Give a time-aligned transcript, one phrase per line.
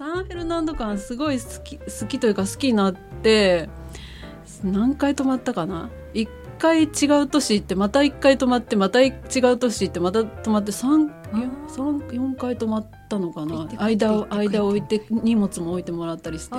[0.00, 3.68] サンフェルナンド間すごい好き好きというか好きになって
[4.64, 6.26] 何回泊まったかな？1
[6.58, 13.68] 回違う都市行ってまた1回泊まってまた違う都市行ってまた泊まって34回泊まったのかな？
[13.76, 16.56] 間を間を置いて荷物も置いてもらったりして。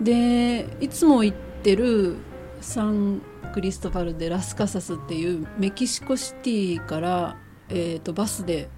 [0.00, 2.18] でいつも行ってる
[2.60, 3.20] サン
[3.52, 7.36] クリストファル・デ・ラスカサスっていうメキシコシティから
[7.68, 8.68] えーと、バスで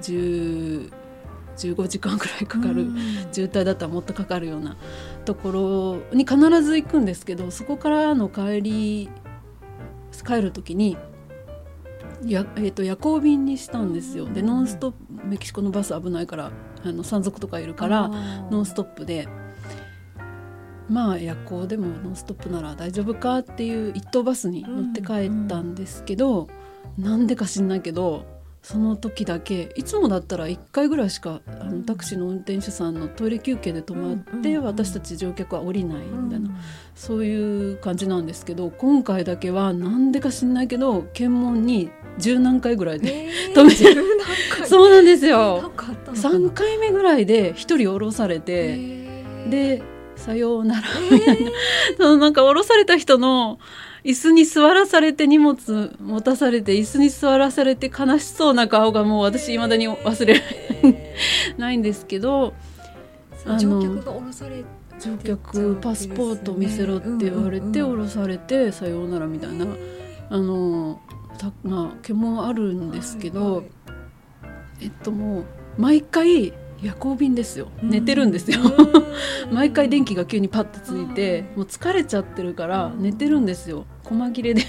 [0.00, 0.90] 10
[1.56, 2.86] 15時間くらいかかる、
[3.32, 4.76] 渋滞だったらもっとかかるような
[5.24, 9.08] ところに必ず行くんですけどそこからの帰り
[10.24, 10.96] 帰る時に
[12.24, 14.26] や、えーと、夜行便にしたんですよ。
[14.26, 16.52] でノンストップメキシコのバス危ないから
[16.84, 18.08] あの山賊とかいるから
[18.50, 19.28] ノンストップで。
[20.88, 28.24] まあ夜行でもノンストップなら大丈夫かっていう一等バスに乗って帰ったんですけど、うんうん、なんでか知んないけど
[28.68, 36.50] その時だけいつもだったら1回ぐらいしかあのタクシーの運転手さんのトイレ休憩で止まって、私たち乗客は降りないみたいな、
[36.96, 44.02] そういう感じなんですけど今回だけは何でか知んないけど検問に十何回ぐらいで 止めてる、
[44.66, 45.70] そうなんですよ。
[46.08, 48.76] 3回目ぐらいで1人降ろされて
[49.48, 49.80] で
[50.16, 50.88] さようなら。
[51.08, 51.50] みたいな、
[51.98, 53.60] そのなんか降ろされた人の
[54.06, 60.40] 椅子に座らされて荷物持たされて椅子に座らされて悲しそうな顔がもう私いまだに忘れ
[61.58, 62.54] ないんですけど
[63.58, 64.64] 乗客が降ろされ
[65.00, 69.66] 乗客パスポート見せろって言われて降ろされてさようならみたいな
[70.30, 71.00] あの
[71.64, 73.64] まあ検問あるんですけど、
[74.80, 75.44] えっともう
[75.76, 77.68] 毎回夜行便ですよ。
[77.82, 78.60] 寝てるんですよ。
[79.50, 83.86] 毎回電気が急にパッとついてもう疲れちゃってるから寝てるんですよ。
[84.04, 84.62] 細切れで。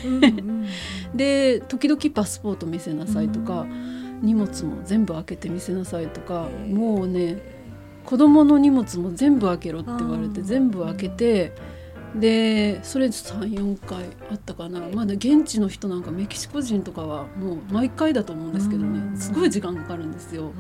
[1.14, 3.66] で時々パスポート見せなさいとか
[4.22, 7.38] 荷物も全部開けて見せなさいとかもうね
[8.06, 11.52] 子供の荷物も全部開けろって言われて全部開けて
[12.16, 14.80] でそれ34回あったかな。
[14.94, 19.18] まだ現地の人なんかメキシコ人とかはもう毎回だと思うんですけどね。
[19.18, 20.54] すごい時間かかるんですよ。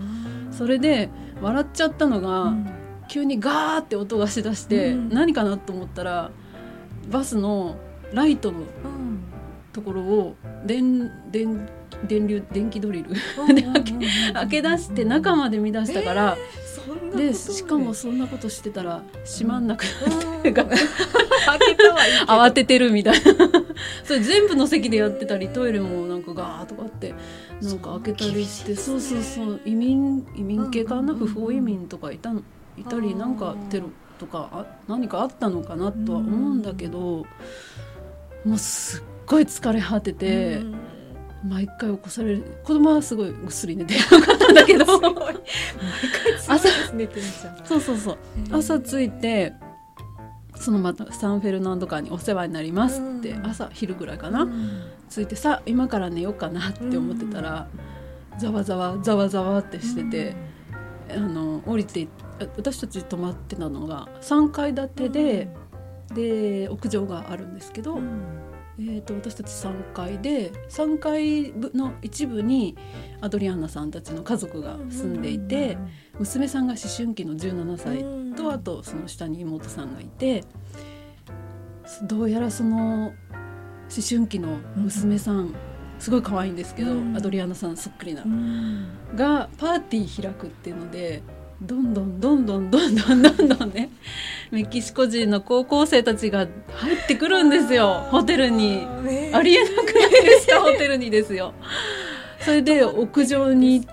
[0.51, 1.09] それで
[1.41, 2.53] 笑っちゃったのが、
[3.07, 6.31] 急にガーって音がしだして、何かなと思ったら
[7.09, 7.77] バスの
[8.13, 8.59] ライトの
[9.73, 11.69] ところを電電
[12.07, 13.09] 電流電気ドリル
[13.55, 13.93] で開け
[14.33, 16.66] 開け出して中まで乱したから、えー、
[17.15, 17.33] で。
[17.33, 20.55] しかもそんなことしてたら閉まんなくなって、うん、
[22.27, 23.21] 慌ててるみたいな。
[24.03, 27.13] それ全部の席でやってたりトイレもなんかガーとかって
[27.61, 32.31] なんか開けたりしてそうそうそう移民移民系かな、不法移民とかいた
[32.77, 37.25] いたりなんかテロとかあ何かあったのかなとは思うんだけど、
[38.45, 40.61] もうすっごい疲れ果てて。
[41.49, 42.43] 毎回起こされる。
[42.63, 44.85] 子供はすごいぐっすり寝てよかったんだけど
[46.47, 47.65] 朝寝てるじゃん。
[47.65, 48.17] そうそうそう。
[48.51, 49.53] 朝着いて
[50.55, 54.47] そのまたサンフェルナンドカーにお世話になりますって、朝昼ぐらいかな、
[55.09, 57.67] 着いてさ今から寝ようかなって思ってたら、
[58.39, 60.35] ざわざわざわざわってしてて、
[61.11, 62.07] あの降りて
[62.57, 65.47] 私たち泊まってたのが3階建てで、
[66.13, 67.99] で屋上があるんですけど、
[68.79, 72.77] えーと、私たち3階で3階の一部に
[73.21, 75.77] アドリアンナさんたちの家族が住んでいて、
[76.19, 80.43] 娘さんが思春期の17歳と、あとその下に妹さんがいて
[82.03, 83.13] どうやらその思
[84.07, 85.55] 春期の娘さん、
[85.97, 88.23] すごい可愛いんですけど、アドリアナさんそっくりな、
[89.15, 91.23] がパーティー開くっていうので
[91.61, 93.89] どんどんどんどんどんどんどんどんね
[94.51, 98.85] メキシコ人の高校生たちが入ってくるんですよホテルに、
[99.33, 101.53] ありえなくないですかホテルにですよ。
[102.39, 103.85] それで屋上に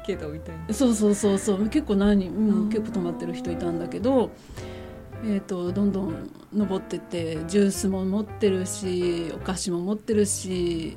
[0.71, 4.31] そうそうそうそう結構何、うん、結構泊まってる人いたんだけど、
[5.25, 10.97] えーと、どんどん登ってってジュースも持ってるしお菓子も持ってるし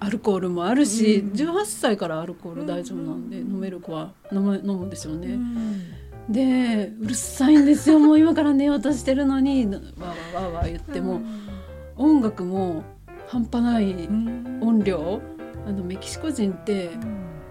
[0.00, 5.34] アルコールもあるし、うん、18歳からアルコール大丈夫なんで、飲める子は飲む飲むんですよね。
[5.34, 7.98] うん、でうるさいんですよ。
[8.00, 11.20] もう今から寝ようとしてるのにわーわーわーわー言っても、
[11.98, 12.82] うん、音楽も
[13.28, 14.08] 半端ない
[14.60, 15.20] 音量、
[15.66, 16.90] あのメキシコ人って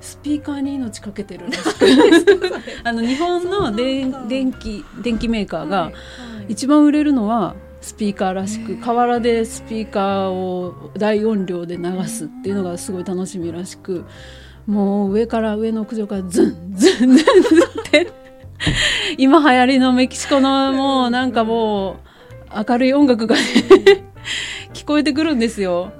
[0.01, 1.85] スピーカーに命かけてるらしく
[2.83, 5.91] あの日本の電電気電気メーカーが
[6.47, 14.05] 一番売れるのはスピーカーらしく河原でスピーカーを大音量で流すっていうのがすごい楽しみらしく
[14.67, 17.23] もう上から上の屋上からズンズンズンズンっ
[17.91, 18.19] て。
[19.17, 23.37] 今流行りのメキシコのもうなんかもう明るい音楽が
[24.73, 25.93] 聞こえてくるんですよ。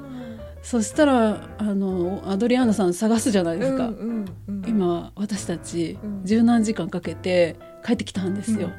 [0.61, 8.69] そしたらあのアドリアーナさん探すじゃないですか、うんうんうん、今私たち十何時間かけて帰ってきたんですよ、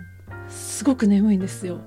[0.48, 1.78] すごく眠いんですよ。
[1.78, 1.82] こ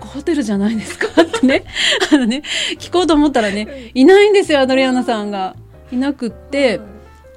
[0.00, 1.08] こホテルじゃないですか？
[1.22, 1.64] ってね。
[2.12, 2.42] あのね
[2.78, 5.56] 聞こうと思ったらねいないんですよアドリアナさんが。
[5.90, 6.80] いなくって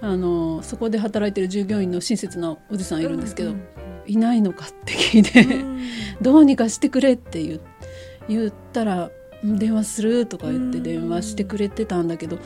[0.02, 3.54] あのそこで働いてる従業員の親切なおじさんいるんですけど、
[4.08, 5.48] いないのかって聞いて、
[6.22, 7.60] どうにかしてくれって言
[8.28, 9.10] 言ったら
[9.44, 12.40] 電話するとか言って電話してくれてたんだけど、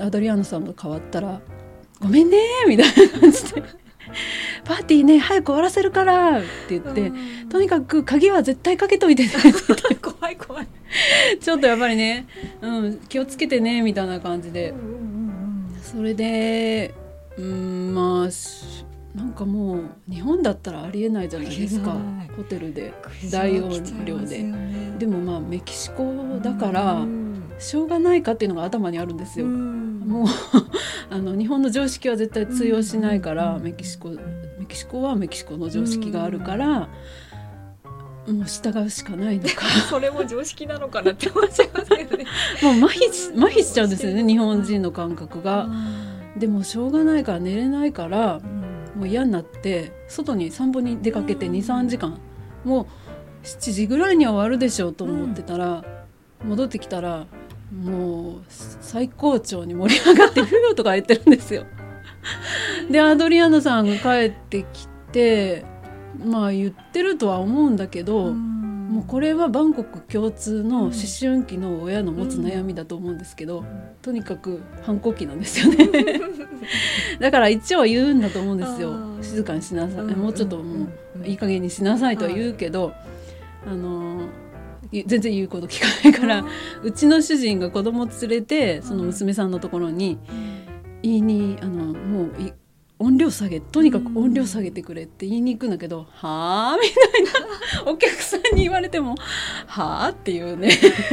[0.00, 1.40] アドリアナさんが変わったら
[2.00, 2.38] 「ごめんね」
[2.68, 3.62] みたいな感じで
[4.64, 7.12] 「パーティーね早く終わらせるから」って言って
[7.48, 9.30] 「とにかく鍵は絶対かけといてね」
[10.00, 10.66] 怖い怖い。
[11.40, 12.26] ちょっとやっぱりね、
[12.62, 14.74] うん、気をつけてねみたいな感じで。
[15.82, 16.92] それで
[17.38, 19.80] うんまあしなんかもう
[20.12, 21.96] 日本だったらありえないじゃないですか。
[22.36, 22.92] ホテルで
[23.30, 23.70] 大音
[24.04, 24.44] 量で。
[24.98, 27.02] でもまあメキシコだから
[27.58, 29.46] しょうがないかっていうのが頭にあるんですよ。
[30.06, 30.26] もう
[31.10, 34.18] あの日本の常識は絶対通用しないから、うんメキシコメ
[34.68, 36.88] キシコはメキシコの常識があるから、
[38.28, 39.66] もう従うしかないのか。
[39.90, 42.24] それも常識なのかなって思っちゃいますけどね。
[42.62, 45.68] もう麻痺し麻痺しちゃうんですよね日本人の感覚が。
[46.36, 48.40] でもしょうがないから寝れないから
[48.94, 51.54] もう嫌になって外に散歩に出かけてうん。
[51.54, 52.18] 23時間
[52.64, 52.86] もう
[53.42, 55.84] 7時ぐらいには終わるでしょうと思ってたら、
[56.44, 57.26] 戻ってきたら
[57.72, 61.64] もう最高潮に盛り上がって「フー」とか言ってるんですよ。
[62.90, 65.64] でアドリアナさんが帰ってきて
[66.24, 73.64] まあ言ってるとは思うんだけど、もうこれはバンコク共通の思春期の親の持つ悩みだと思うんですけど、
[74.00, 75.90] とにかく反抗期なんですよね。
[77.20, 78.94] だから一応言うんだと思うんですよ。
[79.20, 80.86] 静かにしなさい、うんもうちょっとも
[81.22, 82.92] ういい加減にしなさいとは言うけど、
[83.66, 84.28] あのーい
[84.92, 86.44] 全然言うこと聞かないから、
[86.82, 90.18] うちの主人が子供連れてその娘さんのところに
[91.02, 92.52] 言いにあのもうい
[92.98, 97.46] 音量下げとにかく音量下げてくれって言いに行くんだけど「はあ?」みたいな。
[97.92, 99.14] お客さんに言われても
[99.66, 100.70] 「はあ?」っていうね。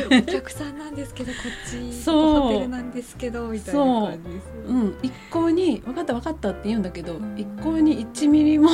[0.08, 1.94] お客さんなんですけどこっち。
[1.94, 2.40] そう。
[2.40, 4.64] ホテルなんですけどみたいな感じですよね。
[4.68, 4.74] う。
[4.74, 7.34] ん、一向に「分かった分かった」って言うんだけど、うん。
[7.38, 8.70] 一向に1ミリも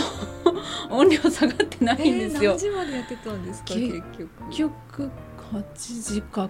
[0.99, 2.51] 音量下がってないんえーですよ。
[2.51, 4.29] 何時までやってたんですか結結局。
[4.49, 5.11] 結局
[5.53, 6.49] 8時か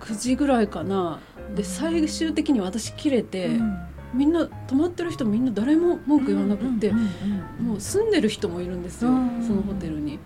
[0.00, 1.18] 9時ぐらいかな
[1.54, 3.50] で最終的に私切れて、
[4.14, 6.92] みんな泊まってる人みんな誰も文句言わなくって、
[7.60, 10.18] もう住んでる人もいるんですよ、うんそのホテルに。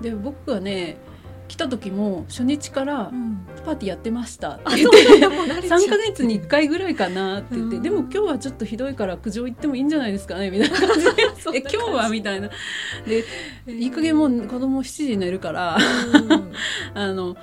[0.00, 0.96] で僕がね
[1.50, 3.10] 来た時も初日から
[3.66, 5.36] 「パーティーやってました」ってあ言ってそうなんだ。
[5.36, 5.80] もう慣れちゃう。
[5.80, 7.82] 3ヶ月に1回ぐらいかなって言って、うん。
[7.82, 11.10] でも今日はちょっとひどいから苦情言ってもいいんじゃないですかねみたいな感じで。
[11.58, 12.50] え今日はみたいな。
[13.04, 13.24] で
[13.66, 16.52] いい加減もう子供7時に寝るからうん。
[16.94, 17.36] あの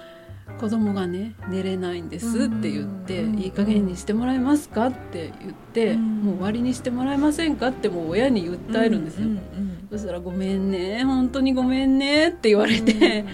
[0.57, 3.39] 子供がね寝れないんですって言って、うん。
[3.39, 6.21] いい加減にしてもらえますかって言って、うん。
[6.24, 9.27] もう終わりにしてもらえませんかってもう親に訴えるんですよ、
[9.92, 13.25] そしたら「ごめんね本当にごめんね」って言われて、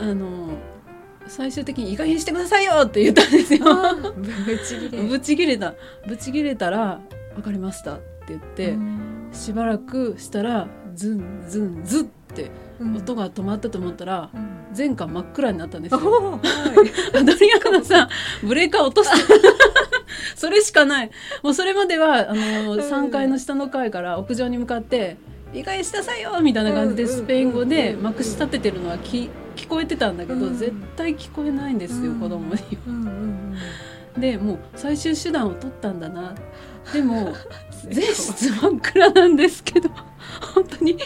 [0.00, 0.50] あの
[1.26, 3.64] 最終的に「いい加してくださいよ!」って言ったんですよ。
[4.16, 5.74] ぶち切れぶち切れた
[6.06, 7.00] ぶち切れたら
[7.34, 8.76] 「分かりました」って言って、
[9.32, 12.04] しばらくしたらズンズンズっ
[12.34, 12.50] て
[12.96, 14.30] 音が止まったと思ったら、
[14.72, 15.98] 全館真っ暗になったんですよ。
[15.98, 16.40] は
[17.14, 18.08] いアドリアナさん
[18.46, 19.34] ブレーカー落として
[20.36, 21.10] それしかない
[21.42, 25.16] もうそれまではあのん3階の下の階から屋上に向かって
[25.54, 29.30] 「いい加減しなさいよ!」みたいな感じでうんうんスペイン語でうんまくし立ててるのはき
[29.68, 30.56] 聞こえてたんだけど、うん。
[30.56, 32.78] 絶対聞こえないんですよ、子供に。
[32.86, 33.54] うんうん
[34.20, 36.34] でもう最終手段を取ったんだな。
[36.92, 37.32] でも
[37.88, 39.90] 全室真っ暗なんですけど
[40.54, 40.98] 本当に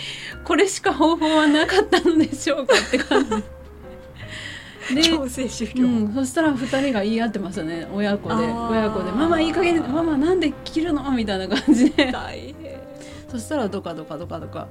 [0.44, 3.30] これしか方法はなかったのでしょうかって感じ。
[4.94, 5.86] で強制終了。
[5.86, 8.34] うん、そしたら2人が言い合ってましたね親子で。
[8.34, 12.12] 親子で「ママいい加減ママなんで切るの?」みたいな感じで。
[13.28, 14.68] そしたらドカドカドカドカ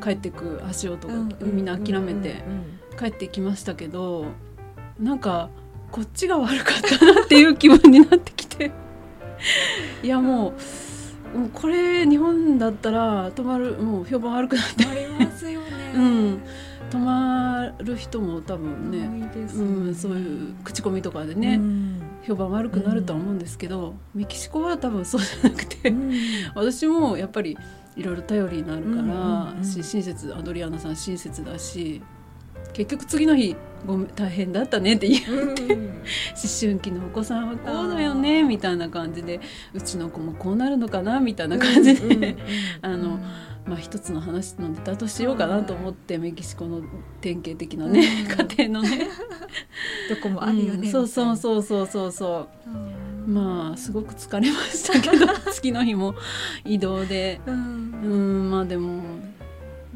[0.00, 1.28] 帰ってく足音が、うん。
[1.42, 2.44] みんな諦めて
[2.98, 4.26] 帰ってきましたけど
[4.98, 5.50] なんか
[5.90, 8.72] こっちが悪かったなっていう気分になってきて。
[10.02, 10.54] いやも
[11.34, 15.92] うもうこれ日本だったら泊まるもう評判悪くなって、ありますよね。
[15.94, 16.40] うん、
[16.90, 22.02] 泊まる人も多分ね、多いですうん、そういう口コミとかでね、うん。
[22.22, 26.12] 評判悪くなるとは思うんですけど、メキシコは多分そうじゃなくて、うん。
[26.54, 27.58] 私もやっぱり
[27.96, 29.64] いろいろ頼りになるから、うんうんうん。
[29.64, 32.00] し親切アドリアナさん親切だし
[32.72, 33.56] 結局次の日
[33.86, 35.54] ごめん大変だったねって言う思
[36.60, 39.40] 春期のお子さんはこうだよねみたいな感じで
[39.74, 42.36] うちの子もこうなるのかなみたいな感じで、うんうんうん
[42.82, 43.18] あの
[43.66, 46.82] まあ一つの話のネタとしようかなと思って、メキシコの
[47.22, 48.46] 典型的なね、うん。
[48.56, 49.08] 家庭のね、
[50.10, 52.70] どこもあるよねうんそうそううそうそうそうそう。
[53.26, 53.34] うん。
[53.34, 56.14] まあすごく疲れましたけど 次の日も
[56.66, 57.40] 移動で。
[57.46, 57.54] うん。
[58.02, 59.02] うんまあでも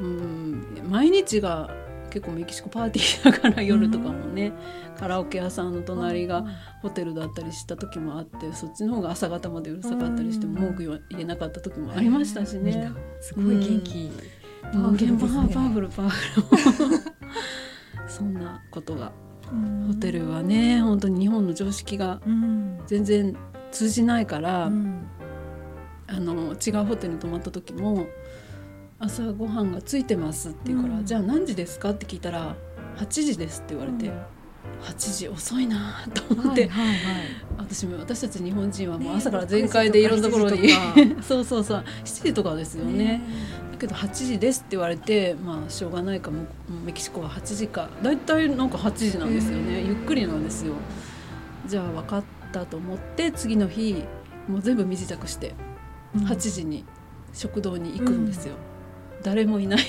[0.00, 1.68] うん毎日が
[2.08, 4.52] 結構メキシコパーティーだから夜とかもね、
[4.98, 6.44] カラオケ屋さんの隣が
[6.82, 12.92] ホテルだったりした時もあってそっちの方が朝方までうるさかったりしても文句言えなかった時もありましたしね。
[13.20, 14.10] すごい元気、
[14.72, 15.88] パワフルパワフル。
[15.88, 16.44] パワフ
[16.88, 16.98] ル
[18.08, 19.12] そんなことが
[19.86, 22.78] ホテルはね本当に日本の常識がうん。
[22.86, 23.36] 全然
[23.70, 25.06] 通じないから、うん。
[26.06, 28.06] あの違うホテルに泊まった時も
[29.00, 31.04] 朝ごはんがついてますって言うから、うん。
[31.04, 32.56] じゃあ何時ですかって聞いたら
[32.96, 34.14] 8時ですって言われて、うん。
[34.82, 36.96] 8時遅いなと思って、はいはいはい。
[37.58, 43.22] 私も私たち日本人はもうね朝から全開でいろんなところに、7時 そうそうそう7時とかですよね。
[43.72, 46.46] だけど8時ですって言われてまあしょうがないかも
[46.84, 47.90] メキシコは8時か。
[48.02, 49.84] 大体なんか8時なんですよね。
[49.86, 50.74] ゆっくりなんですよ。
[51.66, 54.02] じゃあ分かったと思って次の日
[54.48, 55.54] もう全部身支度して
[56.16, 56.24] うん。
[56.24, 56.84] 8時に
[57.32, 58.54] 食堂に行くんですよ、
[59.22, 59.80] 誰もいない。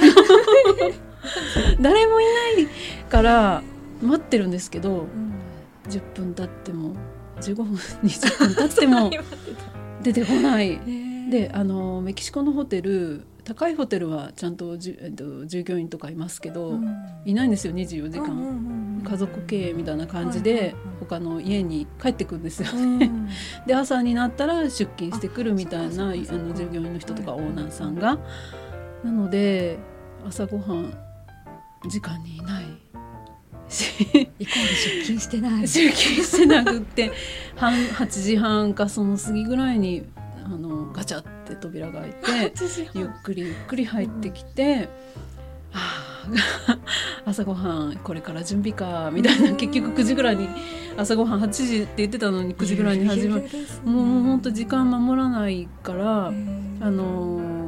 [1.81, 2.67] 誰もいない
[3.09, 3.63] から
[4.01, 5.33] 待ってるんですけどうん。
[5.89, 6.95] 10分経っても
[7.41, 7.65] 15分
[8.03, 9.09] 20分経っても
[10.03, 10.79] 出てこない。
[11.29, 16.79] であのメキシコのホテル高いホテルはちゃんとじゅ、えっと、従業員とかいますけど、
[17.25, 20.75] いないんですよ24時間、家族経営みたいな感じで、はいはいはい。
[20.99, 22.69] 他の家に帰ってくるんですよ。
[22.71, 22.99] うん。
[23.65, 27.41] で朝になったら出勤してくるみたいなあの従業員の人とかはい。
[27.41, 28.19] オーナーさんが。
[29.03, 29.77] なので
[30.27, 30.93] 朝ごはん
[31.87, 32.65] 時間にいない
[33.69, 34.03] し。
[34.39, 35.67] イコール出勤してない。
[35.67, 37.11] 出勤してなくって
[37.55, 40.03] 半8時半かその過ぎぐらいに
[40.43, 42.61] あのガチャって扉が開いて
[42.95, 44.89] ゆっくりゆっくり入ってきて、
[45.71, 46.09] はあ
[47.25, 50.47] 朝ごはんこれから準備かみたいな結局9時ぐらいに
[50.97, 53.43] 朝ごはん8時って言ってたのに9時ぐらいに始まる。
[53.85, 57.58] もうもうほんと時間守らないから、あのー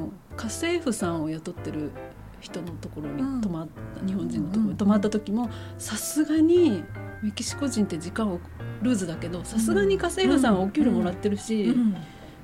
[0.41, 1.91] 家政婦さんを雇ってる
[2.39, 3.67] 人のところに泊まっ
[3.99, 6.83] た、日本人のところに泊まった時もさすがに
[7.21, 8.39] メキシコ人って時間を
[8.81, 11.95] ルーズだけどさすがに家政婦さんはお給料もらってるし、うん。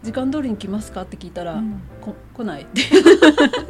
[0.04, 1.62] 時間通りに来ますかって聞いたら、
[2.34, 2.82] 来ないって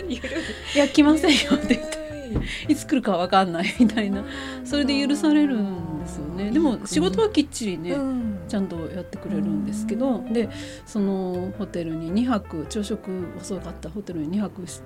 [0.10, 0.20] い
[0.78, 1.97] や来ませんよって言って
[2.68, 4.24] いつ来るかわかんないみたいな。
[4.64, 6.52] それで許されるんですよね。
[6.52, 8.38] でも仕事はきっちりね、うん。
[8.48, 10.50] ちゃんとやってくれるんですけど、で
[10.86, 14.82] そのホテルに2泊朝食遅かったホテルに2泊し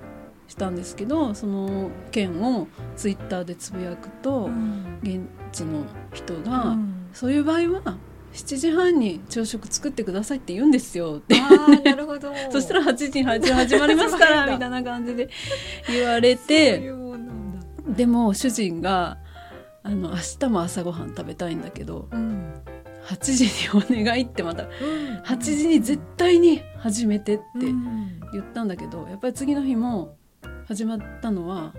[0.48, 4.50] したんですけどその件をツイッターでつぶやくと、
[5.02, 5.20] 現
[5.52, 7.06] 地の人が、うん。
[7.12, 7.96] そういう場合は
[8.32, 11.36] 7時半に朝食作ってくださいって言うんですよって。
[11.84, 12.32] なるほど。
[12.50, 15.28] そしたら8時に始始まりますから みたいな感じで
[15.88, 16.92] 言われて
[17.88, 19.18] でも主人が
[19.82, 22.62] あの明日も朝ごはん食べたいんだけどうん
[23.06, 23.50] 8時に
[24.00, 24.64] お願いってまた
[25.24, 30.16] 8時に絶対に始めてってうん言ったんだけどやっぱり次の日も
[30.66, 31.74] 始まったのは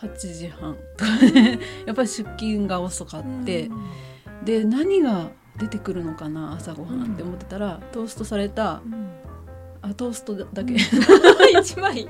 [0.00, 0.76] 8時半。
[0.96, 3.70] とかねやっぱり出勤が遅かって、
[4.44, 9.10] で何が出てくるのかな朝ごはんって思ってたら、トーストされたうん
[9.82, 10.74] あトーストだけ、
[11.60, 12.08] 一枚。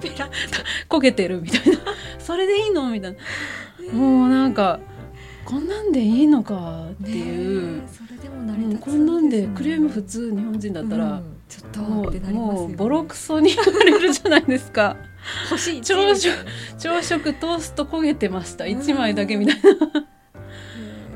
[0.00, 0.30] ペラッ
[0.88, 1.78] 焦げてるみたいな
[2.28, 2.90] それでいいの？
[2.90, 3.16] みたい
[3.90, 3.92] な。
[3.94, 4.80] もうなんか
[5.46, 6.88] こんなんでいいのか？
[6.92, 11.36] っていう、それでも成りうん立つこんなんでクレーム普通日本人だったら、うん。
[11.48, 14.98] ちょっともうもうボロクソに言われるじゃないですか。
[15.50, 16.34] 欲しい朝食
[16.76, 18.64] 朝食トースト焦げてました。
[18.64, 19.56] 1枚だけみたい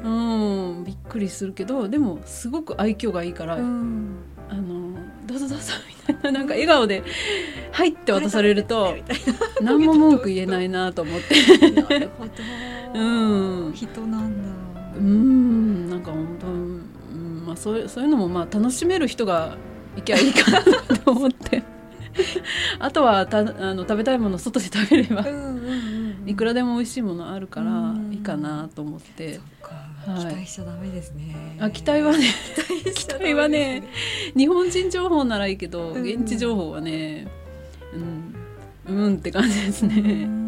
[0.02, 0.11] な。
[0.11, 0.85] うん。
[0.85, 4.14] びっくりするけどでもすごく愛嬌がいいから、うん。
[4.49, 7.02] あのどうぞどうぞみたいな なんか笑顔で
[7.73, 8.97] 「はい」って渡されると
[9.61, 11.71] 何も文句言えないなと思って。
[11.71, 12.31] ななるほど。
[12.95, 13.73] うん。
[13.73, 14.49] 人なんだ。
[14.97, 15.91] うん。
[15.91, 17.47] なんか本当、うん。
[17.47, 19.57] まあ、そういうそういうのもまあ楽しめる人が
[19.97, 20.62] いきゃいいかな
[20.99, 21.62] と思って。
[22.79, 28.12] あとはたあの食べたいもの外で食べればうんうんうんいくらでも美味しいものあるからうん。
[28.12, 29.35] いいかなと思って。
[29.35, 29.75] そっか。
[29.75, 31.57] はい期待しちゃダメですね。
[31.61, 32.27] あ期待はね
[32.95, 33.83] 期待はね。
[34.37, 36.03] 日本人情報ならいいけどうん。
[36.03, 37.29] 現地情報はね
[38.89, 39.95] うんうんって感じですね。
[39.97, 40.42] うん